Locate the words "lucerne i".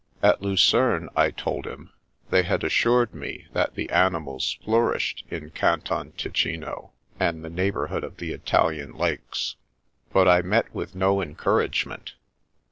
0.41-1.29